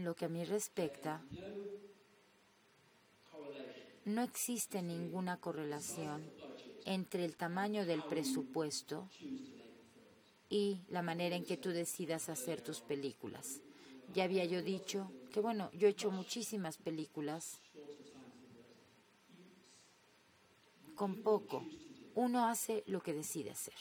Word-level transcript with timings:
En 0.00 0.06
lo 0.06 0.14
que 0.16 0.24
a 0.24 0.30
mí 0.30 0.42
respecta, 0.46 1.20
no 4.06 4.22
existe 4.22 4.80
ninguna 4.80 5.36
correlación 5.36 6.22
entre 6.86 7.26
el 7.26 7.36
tamaño 7.36 7.84
del 7.84 8.00
presupuesto 8.02 9.10
y 10.48 10.78
la 10.88 11.02
manera 11.02 11.36
en 11.36 11.44
que 11.44 11.58
tú 11.58 11.68
decidas 11.68 12.30
hacer 12.30 12.62
tus 12.62 12.80
películas. 12.80 13.60
Ya 14.14 14.24
había 14.24 14.46
yo 14.46 14.62
dicho 14.62 15.12
que, 15.30 15.40
bueno, 15.40 15.70
yo 15.74 15.86
he 15.86 15.90
hecho 15.90 16.10
muchísimas 16.10 16.78
películas 16.78 17.58
con 20.94 21.14
poco. 21.22 21.62
Uno 22.14 22.46
hace 22.46 22.84
lo 22.86 23.02
que 23.02 23.12
decide 23.12 23.50
hacer. 23.50 23.74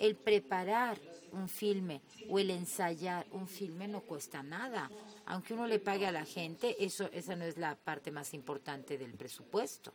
El 0.00 0.16
preparar 0.16 0.98
un 1.32 1.48
filme 1.48 2.00
o 2.28 2.38
el 2.38 2.50
ensayar 2.50 3.26
un 3.30 3.46
filme 3.46 3.86
no 3.86 4.00
cuesta 4.00 4.42
nada. 4.42 4.90
Aunque 5.26 5.54
uno 5.54 5.66
le 5.66 5.78
pague 5.78 6.06
a 6.06 6.12
la 6.12 6.24
gente, 6.24 6.84
eso, 6.84 7.08
esa 7.12 7.36
no 7.36 7.44
es 7.44 7.56
la 7.56 7.76
parte 7.76 8.10
más 8.10 8.34
importante 8.34 8.98
del 8.98 9.12
presupuesto. 9.14 9.92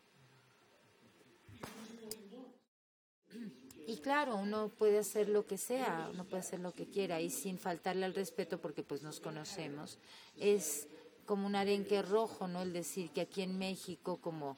Y 3.87 3.97
claro, 3.97 4.37
uno 4.37 4.69
puede 4.69 4.97
hacer 4.97 5.29
lo 5.29 5.45
que 5.45 5.57
sea, 5.57 6.09
uno 6.11 6.25
puede 6.25 6.41
hacer 6.41 6.59
lo 6.59 6.71
que 6.71 6.87
quiera 6.87 7.21
y 7.21 7.29
sin 7.29 7.59
faltarle 7.59 8.05
al 8.05 8.15
respeto 8.15 8.59
porque 8.59 8.81
pues 8.81 9.03
nos 9.03 9.19
conocemos. 9.19 9.99
Es 10.37 10.87
como 11.25 11.45
un 11.45 11.55
arenque 11.55 12.01
rojo, 12.01 12.47
¿no? 12.47 12.61
El 12.61 12.73
decir 12.73 13.11
que 13.11 13.21
aquí 13.21 13.41
en 13.43 13.57
México 13.57 14.17
como 14.17 14.57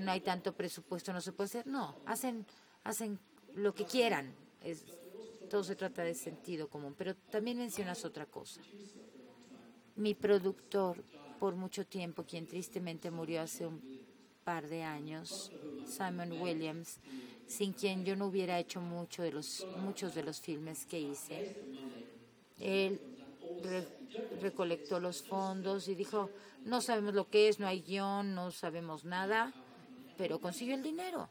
no 0.00 0.10
hay 0.10 0.20
tanto 0.20 0.54
presupuesto 0.54 1.12
no 1.12 1.20
se 1.20 1.32
puede 1.32 1.48
hacer. 1.48 1.66
No, 1.66 1.96
hacen, 2.06 2.46
hacen 2.84 3.18
lo 3.56 3.74
que 3.74 3.84
quieran. 3.84 4.32
Es, 4.62 4.84
todo 5.50 5.64
se 5.64 5.76
trata 5.76 6.02
de 6.02 6.14
sentido 6.14 6.68
común. 6.68 6.94
Pero 6.96 7.14
también 7.30 7.58
mencionas 7.58 8.04
otra 8.04 8.26
cosa. 8.26 8.60
Mi 9.96 10.14
productor, 10.14 11.02
por 11.40 11.56
mucho 11.56 11.86
tiempo, 11.86 12.24
quien 12.24 12.46
tristemente 12.46 13.10
murió 13.10 13.42
hace 13.42 13.66
un 13.66 13.80
par 14.44 14.68
de 14.68 14.82
años, 14.82 15.50
Simon 15.86 16.40
Williams, 16.40 16.98
sin 17.46 17.72
quien 17.72 18.04
yo 18.04 18.14
no 18.14 18.26
hubiera 18.26 18.58
hecho 18.58 18.80
mucho 18.80 19.22
de 19.22 19.32
los, 19.32 19.66
muchos 19.78 20.14
de 20.14 20.22
los 20.22 20.40
filmes 20.40 20.86
que 20.86 21.00
hice. 21.00 21.56
Él 22.60 23.00
recolectó 24.40 25.00
los 25.00 25.22
fondos 25.22 25.88
y 25.88 25.94
dijo, 25.94 26.30
no 26.64 26.80
sabemos 26.80 27.14
lo 27.14 27.28
que 27.28 27.48
es, 27.48 27.58
no 27.58 27.66
hay 27.66 27.80
guion, 27.80 28.34
no 28.34 28.50
sabemos 28.50 29.04
nada, 29.04 29.52
pero 30.16 30.40
consiguió 30.40 30.74
el 30.74 30.82
dinero. 30.82 31.28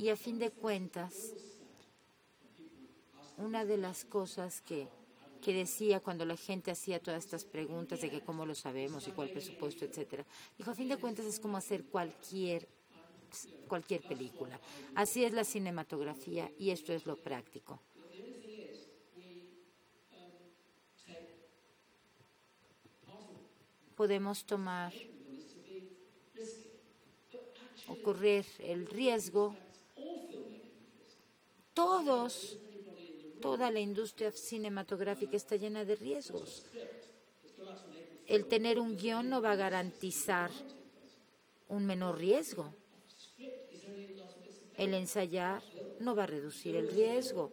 Y 0.00 0.08
a 0.08 0.16
fin 0.16 0.38
de 0.38 0.50
cuentas, 0.50 1.34
una 3.36 3.66
de 3.66 3.76
las 3.76 4.06
cosas 4.06 4.62
que 4.62 4.88
que 5.42 5.54
decía 5.54 6.00
cuando 6.00 6.24
la 6.26 6.36
gente 6.36 6.70
hacía 6.70 7.00
todas 7.00 7.24
estas 7.24 7.44
preguntas 7.44 8.02
de 8.02 8.10
que 8.10 8.20
cómo 8.20 8.44
lo 8.44 8.54
sabemos 8.54 9.08
y 9.08 9.12
cuál 9.12 9.30
presupuesto, 9.30 9.86
etcétera. 9.86 10.24
Dijo, 10.58 10.70
a 10.70 10.74
fin 10.74 10.88
de 10.88 10.98
cuentas 10.98 11.24
es 11.24 11.40
como 11.40 11.56
hacer 11.56 11.84
cualquier 11.84 12.68
cualquier 13.68 14.02
película. 14.02 14.58
Así 14.94 15.24
es 15.24 15.32
la 15.32 15.44
cinematografía 15.44 16.50
y 16.58 16.70
esto 16.70 16.92
es 16.92 17.06
lo 17.06 17.16
práctico. 17.16 17.78
Podemos 23.96 24.44
tomar 24.44 24.92
o 27.88 28.02
correr 28.02 28.46
el 28.58 28.86
riesgo. 28.86 29.54
Todos 31.80 32.58
toda 33.40 33.70
la 33.70 33.80
industria 33.80 34.30
cinematográfica 34.32 35.34
está 35.34 35.56
llena 35.56 35.82
de 35.82 35.96
riesgos. 35.96 36.66
El 38.26 38.44
tener 38.44 38.78
un 38.78 38.98
guion 38.98 39.30
no 39.30 39.40
va 39.40 39.52
a 39.52 39.56
garantizar 39.56 40.50
un 41.68 41.86
menor 41.86 42.18
riesgo. 42.18 42.74
El 44.76 44.92
ensayar 44.92 45.62
no 46.00 46.14
va 46.14 46.24
a 46.24 46.26
reducir 46.26 46.76
el 46.76 46.90
riesgo 46.90 47.50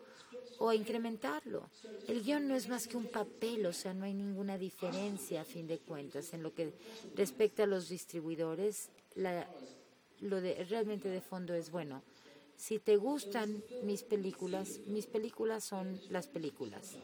o 0.60 0.68
a 0.68 0.76
incrementarlo. 0.76 1.70
El 2.10 2.22
guion 2.22 2.50
no 2.50 2.56
es 2.56 2.68
más 2.68 2.86
que 2.86 2.98
un 2.98 3.08
papel, 3.08 3.66
o 3.66 3.72
sea, 3.72 3.94
no 3.94 4.04
hay 4.04 4.14
ninguna 4.14 4.58
diferencia 4.58 5.40
a 5.40 5.46
fin 5.46 5.68
de 5.68 5.80
cuentas. 5.80 6.34
En 6.34 6.44
lo 6.44 6.54
que 6.54 6.74
respecta 7.16 7.64
a 7.64 7.66
los 7.66 7.88
distribuidores, 7.88 8.90
lo 10.20 10.42
de, 10.42 10.66
realmente 10.66 11.08
de 11.08 11.22
fondo 11.22 11.54
es 11.54 11.72
bueno 11.72 12.04
si 12.58 12.80
te 12.80 12.98
gustan 12.98 13.64
mis 13.80 14.04
películas, 14.04 14.82
mis 14.88 15.08
películas 15.08 15.64
son 15.64 16.02
las 16.10 16.28
películas. 16.28 16.98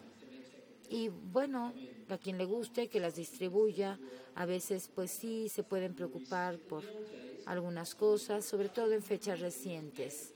Y 0.90 1.10
bueno, 1.10 1.74
a 2.10 2.18
quien 2.18 2.38
le 2.38 2.46
guste, 2.46 2.90
que 2.90 3.00
las 3.00 3.16
distribuya. 3.16 4.00
A 4.36 4.46
veces, 4.46 4.90
pues 4.94 5.12
sí, 5.12 5.50
se 5.50 5.64
pueden 5.64 5.96
preocupar 5.96 6.60
por 6.60 6.84
algunas 7.46 7.96
cosas, 7.96 8.46
sobre 8.46 8.70
todo 8.70 8.92
en 8.94 9.04
fechas 9.04 9.40
recientes. 9.40 10.34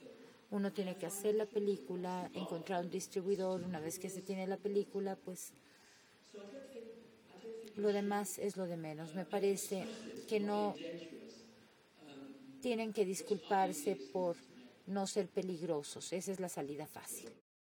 Uno 0.49 0.71
tiene 0.71 0.95
que 0.95 1.05
hacer 1.05 1.35
la 1.35 1.45
película, 1.45 2.29
encontrar 2.33 2.83
un 2.83 2.91
distribuidor. 2.91 3.63
Una 3.63 3.79
vez 3.79 3.99
que 3.99 4.09
se 4.09 4.21
tiene 4.21 4.47
la 4.47 4.57
película, 4.57 5.15
pues 5.15 5.51
lo 7.75 7.91
demás 7.91 8.37
es 8.39 8.57
lo 8.57 8.65
de 8.65 8.77
menos. 8.77 9.13
Me 9.15 9.25
parece 9.25 9.85
que 10.27 10.39
no 10.39 10.75
tienen 12.61 12.93
que 12.93 13.05
disculparse 13.05 13.97
por 14.11 14.35
no 14.87 15.05
ser 15.07 15.29
peligrosos. 15.29 16.11
Esa 16.13 16.31
es 16.31 16.39
la 16.39 16.49
salida 16.49 16.87
fácil. 16.87 17.31